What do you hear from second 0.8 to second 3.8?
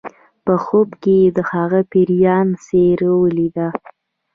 کې یې د هغه پیریان څیره ولیده